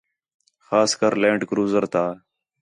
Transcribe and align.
خاص 0.67 0.91
کر 0.99 1.13
لینڈ 1.21 1.41
کروزر 1.49 1.85
تا 1.93 2.05